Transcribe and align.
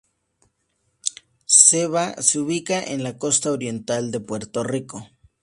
Seva 1.57 2.19
se 2.23 2.39
ubica 2.39 2.81
en 2.95 3.03
la 3.09 3.13
costa 3.27 3.51
oriental 3.59 4.09
de 4.09 4.19
Puerto 4.33 4.63
Rico. 4.73 5.05